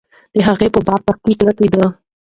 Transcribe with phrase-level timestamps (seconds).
[0.33, 1.83] د هغې په باب تحقیق نه کېده.